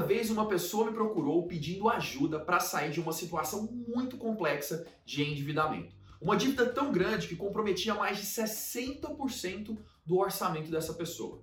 [0.00, 5.22] vez uma pessoa me procurou pedindo ajuda para sair de uma situação muito complexa de
[5.22, 5.94] endividamento.
[6.20, 11.42] Uma dívida tão grande que comprometia mais de 60% do orçamento dessa pessoa.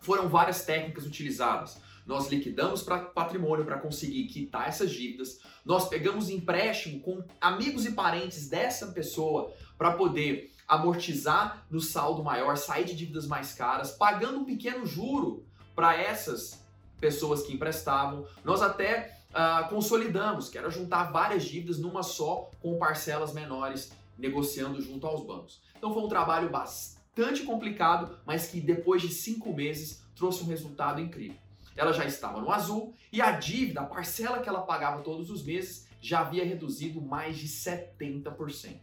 [0.00, 1.80] Foram várias técnicas utilizadas.
[2.06, 5.38] Nós liquidamos para patrimônio para conseguir quitar essas dívidas.
[5.64, 12.56] Nós pegamos empréstimo com amigos e parentes dessa pessoa para poder amortizar no saldo maior,
[12.56, 16.67] sair de dívidas mais caras, pagando um pequeno juro para essas
[17.00, 18.26] pessoas que emprestavam.
[18.44, 24.80] Nós até uh, consolidamos, que era juntar várias dívidas numa só, com parcelas menores, negociando
[24.80, 25.60] junto aos bancos.
[25.76, 31.00] Então foi um trabalho bastante complicado, mas que depois de cinco meses trouxe um resultado
[31.00, 31.36] incrível.
[31.76, 35.44] Ela já estava no azul e a dívida, a parcela que ela pagava todos os
[35.44, 38.80] meses, já havia reduzido mais de 70%.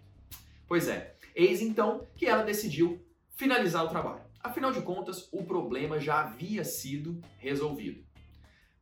[0.67, 3.05] Pois é, eis então que ela decidiu
[3.35, 4.21] finalizar o trabalho.
[4.41, 8.03] Afinal de contas, o problema já havia sido resolvido.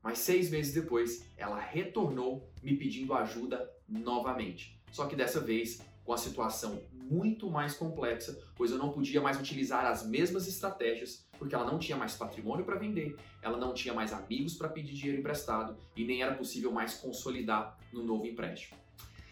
[0.01, 4.79] Mas seis meses depois, ela retornou me pedindo ajuda novamente.
[4.91, 9.39] Só que dessa vez com a situação muito mais complexa, pois eu não podia mais
[9.39, 13.93] utilizar as mesmas estratégias, porque ela não tinha mais patrimônio para vender, ela não tinha
[13.93, 18.77] mais amigos para pedir dinheiro emprestado e nem era possível mais consolidar no novo empréstimo.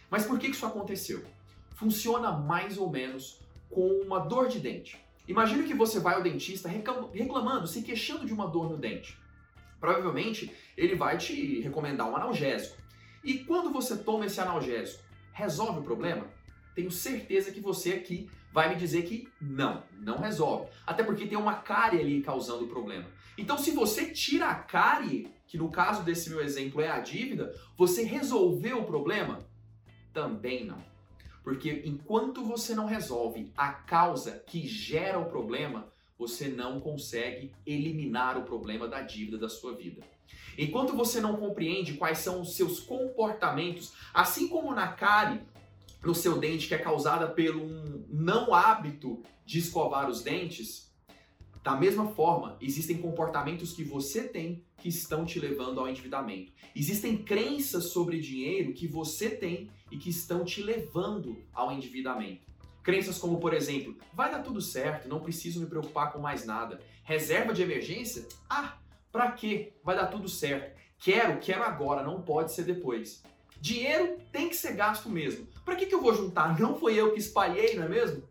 [0.09, 1.23] Mas por que isso aconteceu?
[1.75, 4.99] Funciona mais ou menos com uma dor de dente.
[5.27, 9.21] Imagine que você vai ao dentista reclamando, se queixando de uma dor no dente
[9.81, 12.77] provavelmente ele vai te recomendar um analgésico.
[13.23, 16.27] E quando você toma esse analgésico, resolve o problema?
[16.75, 20.69] Tenho certeza que você aqui vai me dizer que não, não resolve.
[20.85, 23.05] Até porque tem uma cárie ali causando o problema.
[23.37, 27.53] Então, se você tira a cárie, que no caso desse meu exemplo é a dívida,
[27.77, 29.39] você resolveu o problema?
[30.13, 30.90] Também não.
[31.43, 38.37] Porque enquanto você não resolve a causa que gera o problema, você não consegue eliminar
[38.37, 40.01] o problema da dívida da sua vida.
[40.57, 45.41] Enquanto você não compreende quais são os seus comportamentos, assim como na cárie
[46.03, 50.91] no seu dente que é causada pelo um não hábito de escovar os dentes,
[51.63, 56.51] da mesma forma, existem comportamentos que você tem que estão te levando ao endividamento.
[56.75, 62.49] Existem crenças sobre dinheiro que você tem e que estão te levando ao endividamento.
[62.81, 66.81] Crenças como, por exemplo, vai dar tudo certo, não preciso me preocupar com mais nada.
[67.03, 68.27] Reserva de emergência?
[68.49, 68.79] Ah,
[69.11, 69.73] pra quê?
[69.83, 70.79] Vai dar tudo certo.
[70.97, 73.21] Quero, quero agora, não pode ser depois.
[73.59, 75.47] Dinheiro tem que ser gasto mesmo.
[75.63, 76.59] Para que, que eu vou juntar?
[76.59, 78.23] Não foi eu que espalhei, não é mesmo?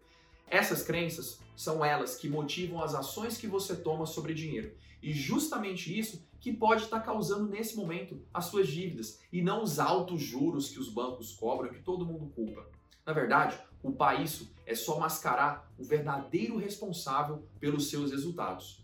[0.48, 4.72] Essas crenças são elas que motivam as ações que você toma sobre dinheiro.
[5.02, 9.78] E justamente isso que pode estar causando nesse momento as suas dívidas e não os
[9.78, 12.66] altos juros que os bancos cobram, que todo mundo culpa.
[13.04, 18.82] Na verdade, culpar isso é só mascarar o verdadeiro responsável pelos seus resultados: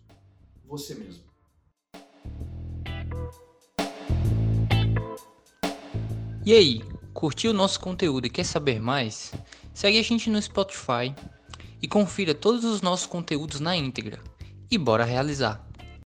[0.62, 1.24] você mesmo.
[6.44, 6.82] E aí,
[7.14, 9.32] curtiu o nosso conteúdo e quer saber mais?
[9.72, 11.14] Segue a gente no Spotify
[11.86, 14.18] e confira todos os nossos conteúdos na íntegra.
[14.68, 15.64] E bora realizar!